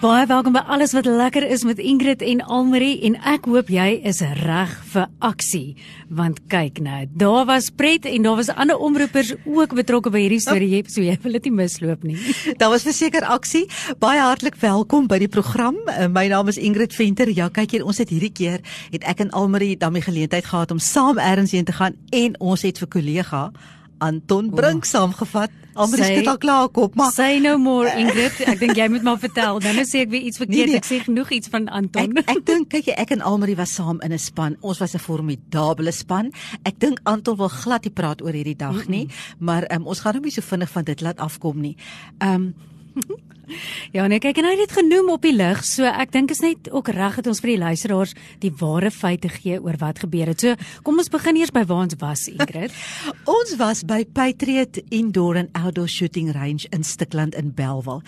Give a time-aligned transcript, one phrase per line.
[0.00, 3.98] Baie welkom by alles wat lekker is met Ingrid en Almarie en ek hoop jy
[4.08, 5.74] is reg vir aksie
[6.08, 10.38] want kyk nou daar was pret en daar was ander omroepers ook betrokke by hierdie
[10.40, 12.16] storie jy so jy wil dit nie misloop nie.
[12.62, 13.66] Daar was verseker aksie.
[14.00, 15.76] Baie hartlik welkom by die program.
[15.84, 17.28] Uh, my naam is Ingrid Venter.
[17.36, 18.64] Ja, kyk hier, ons het hierdie keer
[18.94, 22.40] het ek en Almarie dan die geleentheid gehad om saam ergens heen te gaan en
[22.40, 23.50] ons het vir kollega
[24.00, 25.52] Anton Brink saamgevat.
[25.80, 29.20] Almal sê al klaar kop, maar sê nou more Ingrid, ek dink jy moet maar
[29.22, 29.60] vertel.
[29.62, 30.66] Dan nou sê ek weer iets verkeerd.
[30.66, 30.80] Nee, nee.
[30.82, 32.16] Ek sê genoeg iets van Anton.
[32.18, 34.58] Ek ek dink kyk jy ek en Almarie was saam in 'n span.
[34.60, 36.32] Ons was 'n formidable span.
[36.64, 39.44] Ek dink Anton wil glad nie praat oor hierdie dag nie, mm -mm.
[39.46, 41.76] maar um, ons gaan hom nie so vinnig van dit laat afkom nie.
[42.18, 42.54] Ehm um,
[43.96, 46.42] Ja, nee, kyk en hy het dit genoem op die lig, so ek dink is
[46.44, 50.30] net ook reg dat ons vir die luisteraars die ware feite gee oor wat gebeur
[50.30, 50.40] het.
[50.40, 50.54] So,
[50.86, 52.74] kom ons begin eers by waar ons was, Ingrid.
[53.38, 58.02] ons was by Patriot Indoor and Outdoor Shooting Range in Stikland in Belwel.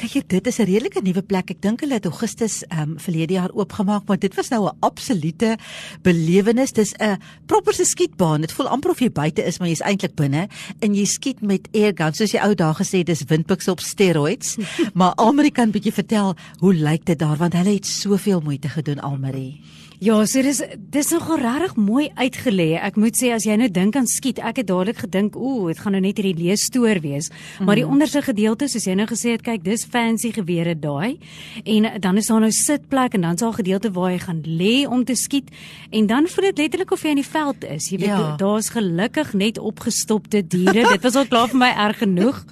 [0.00, 1.50] Kyk jy, dit is 'n redelike nuwe plek.
[1.50, 4.76] Ek dink hulle het Augustus ehm um, verlede jaar oopgemaak, maar dit was nou 'n
[4.80, 5.56] absolute
[6.02, 6.72] belewenis.
[6.72, 8.40] Dis 'n proper se skietbaan.
[8.40, 10.48] Dit voel amper of jy buite is, maar jy's eintlik binne
[10.80, 12.14] en jy skiet met airgun.
[12.14, 14.56] Soos jy ou dae gesê, dis windpiks op steroids.
[14.92, 19.00] maar Almarie kan bietjie vertel hoe lyk dit daar want hulle het soveel moeite gedoen
[19.00, 19.60] Almarie.
[20.02, 20.58] Ja, so dis
[20.90, 22.74] dis nogal regtig mooi uitgelê.
[22.82, 25.78] Ek moet sê as jy nou dink aan skiet, ek het dadelik gedink, ooh, dit
[25.78, 27.30] gaan nou net hierdie leesstoor wees.
[27.30, 27.66] Mm -hmm.
[27.66, 27.92] Maar die mhm.
[27.92, 31.18] onderste gedeelte, soos jy nou gesê het, kyk, dis fancy gewere daai.
[31.64, 34.42] En dan is daar nou sitplek en dan is daar 'n gedeelte waar jy gaan
[34.42, 35.48] lê om te skiet
[35.90, 37.88] en dan voel dit letterlik of jy in die veld is.
[37.90, 38.36] Jy weet, ja.
[38.36, 40.88] daar's gelukkig net opgestopte diere.
[40.88, 42.44] dit was al klaar vir my erg genoeg.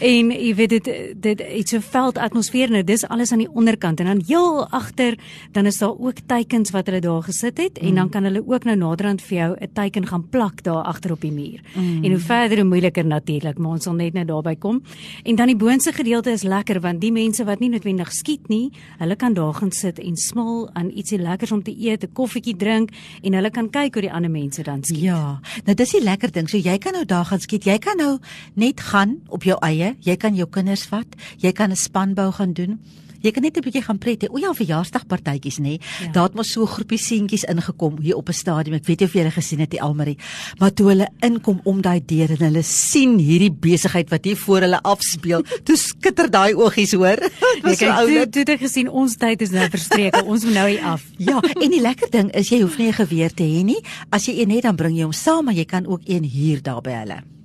[0.00, 4.06] En jy weet dit dit iets so veldatmosfeer nou, dis alles aan die onderkant en
[4.06, 5.18] dan heel agter
[5.52, 7.88] dan is daar ook teikens wat hulle daar gesit het mm.
[7.88, 8.10] en dan mm.
[8.14, 11.32] kan hulle ook nou naderhand vir jou 'n teken gaan plak daar agter op die
[11.32, 11.60] muur.
[11.74, 12.04] Mm.
[12.04, 14.82] En hoe verder hoe moeiliker natuurlik, maar ons sal net nou daarby kom.
[15.22, 18.70] En dan die boonste gedeelte is lekker want die mense wat nie noodwendig skiet nie,
[18.98, 22.56] hulle kan daar gaan sit en smal aan ietsie lekkers om te eet, 'n koffietjie
[22.56, 22.90] drink
[23.22, 25.00] en hulle kan kyk hoe die ander mense dan skiet.
[25.00, 25.40] Ja.
[25.64, 26.48] Nou dis die lekker ding.
[26.48, 27.64] So jy kan nou daar gaan skiet.
[27.64, 28.18] Jy kan nou
[28.54, 29.96] net gaan op jou eie.
[30.00, 31.06] Jy kan jou kinders vat.
[31.38, 32.80] Jy kan 'n spanbou gaan doen.
[33.22, 34.28] Jy kan net 'n bietjie gaan pret hê.
[34.30, 35.78] O ja, verjaarsdagpartytjies nê.
[35.78, 36.12] Ja.
[36.12, 38.76] Daar het mos so 'n groepie seentjies ingekom hier op 'n stadion.
[38.76, 40.18] Ek weet nie of jy hulle gesien het, die Almarie.
[40.58, 44.60] Maar toe hulle inkom om daai deur en hulle sien hierdie besigheid wat hier voor
[44.60, 47.18] hulle afspeel, toe skitter daai oogies hoor.
[47.64, 50.22] Ek het toe dit gesien ons tyd is nou verstreek.
[50.24, 51.02] ons moet nou hier af.
[51.18, 53.82] Ja, en die lekker ding is jy hoef nie 'n geweer te hê nie.
[54.10, 56.62] As jy een het, dan bring jy hom saam, maar jy kan ook een hier
[56.62, 57.37] daar by hulle.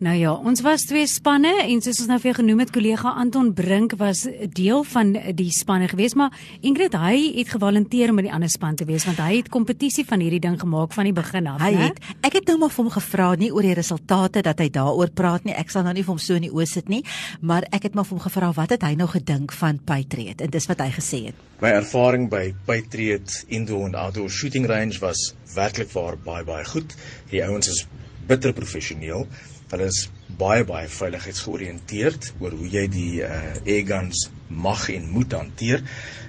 [0.00, 3.10] Nou ja, ons was twee spanne en soos ons nou vir jou genoem het, kollega
[3.20, 4.22] Anton Brink was
[4.56, 6.32] deel van die spanne gewees, maar
[6.64, 10.06] Ingrid hy het gevolunteer om by die ander span te wees want hy het kompetisie
[10.08, 11.90] van hierdie ding gemaak van die begin af, hy ne?
[11.90, 15.12] Het, ek het nou maar vir hom gevra nie oor die resultate dat hy daaroor
[15.16, 15.56] praat nie.
[15.56, 17.02] Ek sal nou nie vir hom so in die oë sit nie,
[17.44, 20.52] maar ek het maar vir hom gevra wat het hy nou gedink van Patriot en
[20.52, 21.46] dis wat hy gesê het.
[21.60, 26.96] My ervaring by Patriot Indoor and Outdoor Shooting Range was werklik waar baie baie goed.
[27.32, 27.84] Die ouens is
[28.26, 29.26] bitter professioneel.
[29.70, 30.08] Hulle is
[30.38, 35.82] baie baie veiligheidsgeoriënteerd oor hoe jy die uh airguns mag en moet hanteer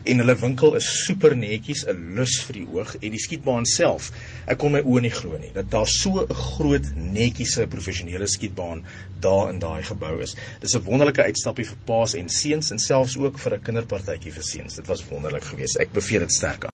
[0.06, 4.12] en hulle winkel is super netjies, 'n lus vir die oog en die skietbaan self.
[4.48, 8.84] Ek kon my oë nie glo nie dat daar so 'n groot netjiese professionele skietbaan
[9.20, 10.36] daar in daai gebou is.
[10.60, 14.44] Dis 'n wonderlike uitstappie vir paas en seuns en selfs ook vir 'n kinderpartytjie vir
[14.44, 14.76] seuns.
[14.76, 15.80] Dit was wonderlik geweest.
[15.80, 16.66] Ek beveel dit sterk.
[16.66, 16.71] Aan.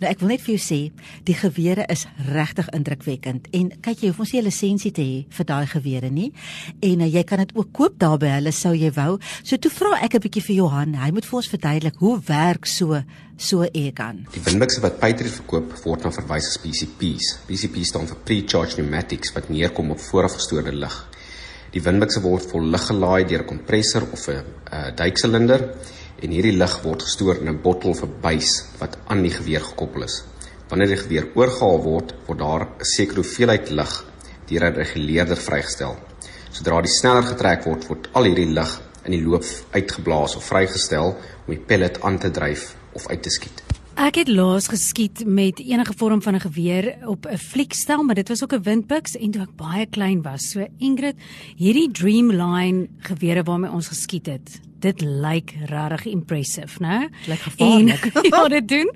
[0.00, 0.76] Nou ek wil net vir jou sê,
[1.28, 5.26] die gewere is regtig indrukwekkend en kyk jy hoef ons nie 'n lisensie te hê
[5.28, 6.32] vir daai gewere nie.
[6.80, 9.18] En uh, jy kan dit ook koop daar by hulle sou jy wou.
[9.44, 12.66] So toe vra ek 'n bietjie vir Johan, hy moet vir ons verduidelik hoe werk
[12.66, 13.02] so
[13.36, 14.26] so 'n e-gun.
[14.32, 17.38] Die windbukse wat Patriot verkoop word na verwys as PCP's.
[17.46, 21.08] PCP staan vir pre-charged pneumatics wat neerkom op voorafgestoorde lug.
[21.72, 25.60] Die windbukse word vol lug gelaai deur 'n kompressor of 'n uh, duiksilinder
[26.22, 29.60] en hierdie lug word gestoor in 'n bottel of 'n buis wat aan die geweer
[29.60, 30.24] gekoppel is.
[30.68, 34.04] Wanneer die geweer oorgehaal word, word daar 'n sekere hoeveelheid lug
[34.46, 35.96] deur 'n reguleerder vrygestel.
[36.50, 41.16] Sodra die sneller getrek word, word al hierdie lug in die loop uitgeblaas of vrygestel
[41.46, 43.62] om die pellet aan te dryf of uit te skiet.
[43.98, 48.28] Ek het laas geskiet met enige vorm van 'n geweer op 'n fliekstel, maar dit
[48.28, 50.50] was ook 'n windpiks en toe ek baie klein was.
[50.50, 51.16] So Ingrid,
[51.56, 57.08] hierdie Dreamline gewere waarmee ons geskiet het, dit lyk regtig impressive, né?
[57.26, 58.04] Lyk gevaarlik.
[58.14, 58.90] En, ja, dit doen.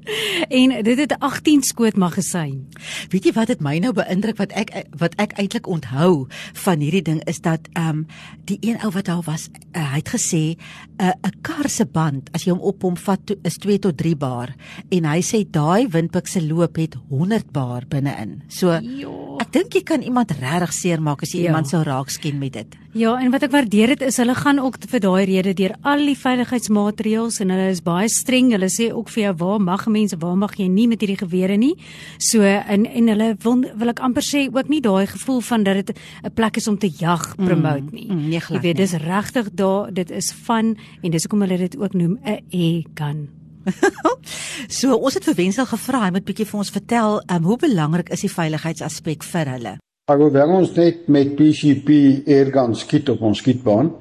[0.49, 2.69] En dit het 'n 18 skoot magasyn.
[3.09, 7.03] Weet jy wat dit my nou beïndruk wat ek wat ek eintlik onthou van hierdie
[7.03, 8.07] ding is dat ehm um,
[8.45, 10.57] die een ou wat daar was, uh, hy het gesê 'n
[11.03, 13.97] uh, 'n kar se band as jy hom op hom vat to, is 2 tot
[13.97, 14.55] 3 bar
[14.89, 18.43] en hy sê daai windpik se loop het 100 bar binne-in.
[18.49, 19.32] So Jo.
[19.53, 21.47] Dink jy kan iemand regtig seermaak as jy Ja.
[21.51, 22.67] iemand sou raakskien met dit.
[22.95, 25.99] Ja, en wat ek waardeer dit is hulle gaan ook vir daai rede deur al
[25.99, 28.51] die veiligheidsmaatreëls en hulle is baie streng.
[28.53, 31.57] Hulle sê ook vir jou waar mag mense, waar mag jy nie met hierdie gewere
[31.57, 31.75] nie.
[32.19, 35.87] So en en hulle wil wil ek amper sê ook nie daai gevoel van dat
[35.87, 38.09] dit 'n plek is om te jag promote nie.
[38.11, 38.87] mm, nee, jy glad weet nie.
[38.87, 43.29] dis regtig daar, dit is van en dis hoekom hulle dit ook noem 'n e-gun.
[44.79, 48.13] So ons het vir Wensel gevra, hy moet bietjie vir ons vertel um, hoe belangrik
[48.15, 49.75] is die veiligheidsaspek vir hulle.
[50.11, 51.91] Alhoewel ons net met PCP
[52.27, 53.93] airgun skiet op ons skietbaan,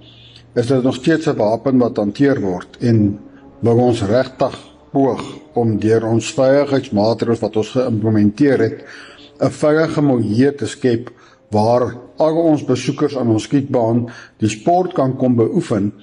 [0.57, 3.19] is dit nog steeds 'n wapen wat hanteer word en
[3.61, 4.57] waar ons regtig
[4.91, 5.21] poog
[5.53, 8.85] om deur ons veiligheidsmaatreëls wat ons geïmplementeer het,
[9.39, 11.11] 'n veilige milieu te skep
[11.51, 14.09] waar al ons besoekers aan ons skietbaan
[14.39, 15.93] die sport kan kom beoefen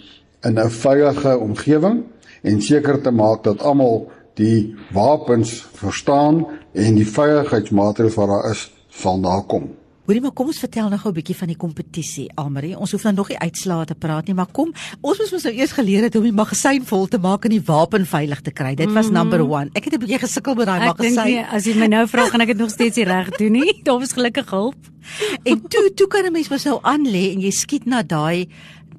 [0.44, 2.05] in 'n veilige omgewing
[2.43, 8.70] en seker te maak dat almal die wapens verstaan en die veiligheidsmaatreëls wat daar is
[8.88, 9.69] sal nakom.
[10.08, 12.79] Hoorie maar kom ons vertel nou gou 'n bietjie van die kompetisie, Almarie.
[12.79, 15.52] Ons hoef nou nog nie uitslae te praat nie, maar kom, ons moes mos nou
[15.55, 18.50] eers geleer het hoe om die magasyn vol te maak en die wapen veilig te
[18.50, 18.75] kry.
[18.75, 19.70] Dit was number 1.
[19.75, 21.25] Ek het 'n bietjie gesukkel met daai Ek dink magasyn.
[21.26, 23.81] nie as jy my nou vra gaan ek dit nog steeds nie reg doen nie.
[23.84, 24.76] Daar was gelukkig hulp.
[25.44, 28.49] En toe toe kan 'n mens mos nou aan lê en jy skiet na daai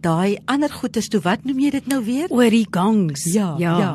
[0.03, 1.21] daai ander goedes toe.
[1.23, 2.29] Wat noem jy dit nou weer?
[2.33, 3.25] Oor die gangs.
[3.33, 3.75] Ja, ja.
[3.79, 3.91] ja.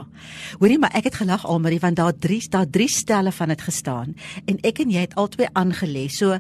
[0.58, 4.14] Hoorie maar ek het gelag Almarie want daar drie daar drie stelle van dit gestaan
[4.44, 6.08] en ek en jy het albei aangelê.
[6.12, 6.38] So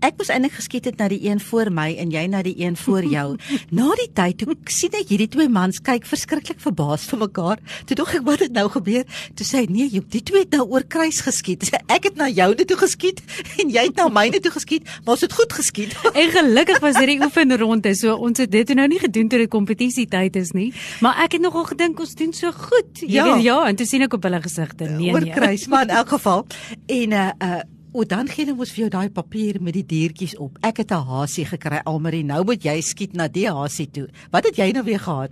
[0.00, 2.76] ek moes eintlik geskiet het na die een voor my en jy na die een
[2.76, 3.36] voor jou.
[3.70, 7.58] na die tyd toe sien ek hierdie twee mans kyk verskriklik verbaas vir mekaar.
[7.86, 9.04] Toe dog ek wat het nou gebeur?
[9.34, 11.68] Toe sê hy nee, joh, die twee het nou oor kruis geskiet.
[11.92, 13.22] Ek het na joune toe geskiet
[13.62, 15.94] en jy het na myne toe geskiet, maar ons het goed geskiet.
[16.16, 20.36] En gelukkig was hierdie oefenronde, so ons het dit nou nie gedoen toe dit kompetisietyd
[20.40, 20.70] is nie,
[21.04, 23.00] maar ek het nogal gedink ons doen so goed.
[23.02, 23.24] Jy Ja.
[23.34, 25.32] weet ja, en toe sien ek op hulle gesigte, nee oor nee.
[25.32, 26.46] kruis, maar in elk geval.
[26.86, 27.60] En uh uh
[27.96, 30.58] O dan gee hulle mos vir jou daai papier met die diertjies op.
[30.60, 32.24] Ek het 'n hasie gekry Almarie.
[32.24, 34.08] Nou moet jy skiet na die hasie toe.
[34.30, 35.30] Wat het jy nou weer gehad?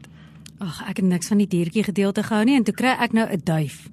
[0.58, 3.28] Ag, ek het niks van die diertjie gedeelte gehou nie en toe kry ek nou
[3.28, 3.88] 'n duif.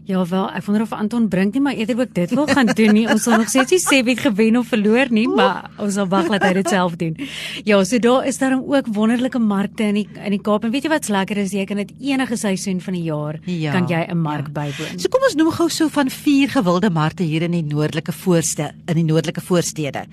[0.06, 2.92] Ja wel, ek wonder of Anton bring nie maar eerder ook dit wil gaan doen
[2.94, 3.06] nie.
[3.10, 6.28] Ons sal nog steeds nie sê wie gewen of verloor nie, maar ons sal wag
[6.30, 7.16] dat hy dit self doen.
[7.66, 10.86] Ja, so daar is daar ook wonderlike markte in die in die Kaap en weet
[10.86, 14.06] jy wat's lekker is, jy kan dit enige seisoen van die jaar Ja, kan jy
[14.06, 14.52] 'n mark ja.
[14.62, 14.98] bywoon.
[14.98, 18.72] So kom ons noem gou so van vier gewilde markte hier in die noordelike voorste
[18.86, 20.06] in die noordelike voorstede.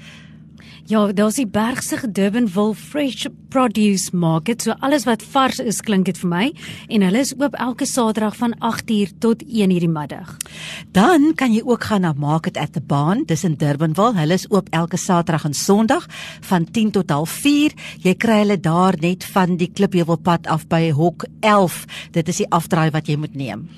[0.86, 4.62] Ja, daar's die Bergsig Durbanville Fresh Produce Market.
[4.62, 6.50] So alles wat vars is, klink dit vir my.
[6.91, 10.36] En hulle is oop elke Saterdag van 8uur tot 1uur die middag.
[10.91, 14.17] Dan kan jy ook gaan na Market at the Barn, dis in Durbanville.
[14.20, 16.08] Hulle is oop elke Saterdag en Sondag
[16.41, 17.74] van 10 tot 04:30.
[18.03, 21.86] Jy kry hulle daar net van die Klipheuwelpad af by Hok 11.
[22.12, 23.70] Dit is die afdraai wat jy moet neem.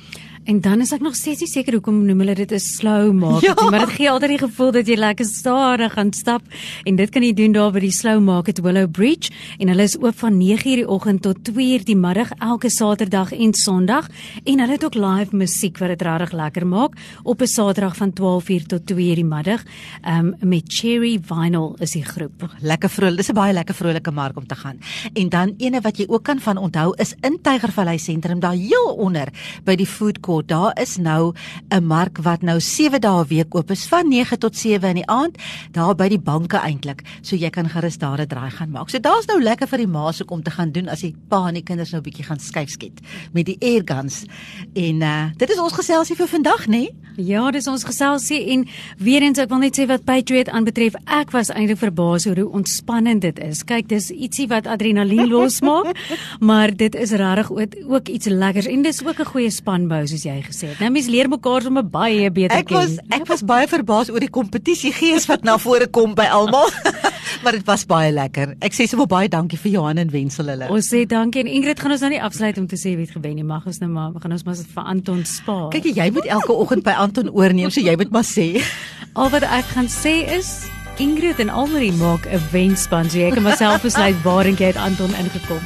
[0.45, 3.57] En dan is ek nog steeds nie seker hoekom noem hulle dit 'n slow market,
[3.59, 3.69] Ja.
[3.69, 6.41] maar dit gee altyd die gevoel dat jy lekker stadig gaan stap
[6.85, 9.97] en dit kan jy doen daar by die slow market Willow Bridge en hulle is
[9.97, 14.07] oop van 9:00 die oggend tot 2:00 die middag elke Saterdag en Sondag
[14.45, 18.13] en hulle het ook live musiek wat dit regtig lekker maak op 'n Saterdag van
[18.13, 19.63] 12:00 tot 2:00 die middag
[20.07, 22.49] um, met Cherry Vinyl is die groep.
[22.61, 23.17] Lekker vrolik.
[23.17, 24.77] Dis 'n baie lekker vrolike mark om te gaan.
[25.13, 28.93] En dan ene wat jy ook kan van onthou is in Tygervallei sentrum daar heel
[28.97, 29.27] onder
[29.63, 30.34] by die food court.
[30.41, 31.33] Daar is nou
[31.69, 34.95] 'n mark wat nou 7 dae 'n week oop is van 9 tot 7 in
[34.95, 35.37] die aand
[35.71, 37.01] daar by die banke eintlik.
[37.21, 38.89] So jy kan gerus daar 'n draai gaan maak.
[38.89, 41.47] So daar's nou lekker vir die ma's ook om te gaan doen as die pa
[41.47, 42.99] en die kinders nou 'n bietjie gaan skuif skiet
[43.31, 44.25] met die airguns.
[44.73, 46.89] En uh dit is ons geselsie vir vandag, né?
[47.15, 48.65] Ja, dis ons geselsie en
[48.97, 52.49] weer eens ek wil net sê wat Patriot aanbetref, ek was eintlik verbaas oor hoe
[52.59, 53.63] ontspannend dit is.
[53.63, 55.95] Kyk, dis ietsie wat adrenalien losmaak,
[56.39, 60.25] maar dit is regtig ook, ook iets lekkers en dis ook 'n goeie spanbou soos
[60.25, 60.79] jy gesê het.
[60.84, 62.77] Nou mense leer mekaar sommer baie beter Ek ken.
[62.77, 66.70] was ek was baie verbaas oor die kompetisiegees wat na vore kom by almal.
[67.44, 68.55] maar dit was baie lekker.
[68.65, 70.70] Ek sê sommer baie dankie vir Johan en Wensel hulle.
[70.74, 73.15] Ons sê dankie en Ingrid gaan ons nou nie afsluit om te sê wie het
[73.15, 73.48] gewen nie.
[73.48, 75.70] Mag ons nou maar gaan ons maar vir Anton spaar.
[75.75, 78.51] Kyk jy moet elke oggend by Anton oorneem, so jy moet maar sê.
[79.20, 80.65] Al wat ek gaan sê is
[81.00, 84.79] Ingrid en Almarie maak 'n wenspan, so jy kan myself besluit waar en jy het
[84.79, 85.60] Anton ingekom.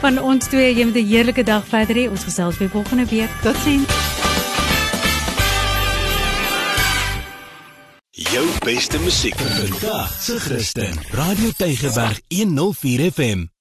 [0.00, 2.10] Van ons twee, jy moet 'n heerlike dag verder hê.
[2.10, 3.30] Ons gesels weer volgende week.
[3.42, 3.88] Totsiens.
[8.10, 10.98] Jou beste musiek vir vandag se Christen.
[11.10, 13.55] Radio Tygerberg 104 FM.